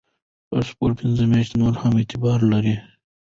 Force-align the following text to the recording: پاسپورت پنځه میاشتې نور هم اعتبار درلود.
پاسپورت 0.49 0.93
پنځه 1.01 1.23
میاشتې 1.31 1.55
نور 1.61 1.73
هم 1.81 1.93
اعتبار 1.99 2.37
درلود. 2.43 2.67